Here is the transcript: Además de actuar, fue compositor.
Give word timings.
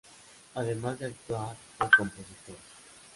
Además 0.55 0.97
de 0.97 1.05
actuar, 1.05 1.55
fue 1.77 1.87
compositor. 1.95 2.55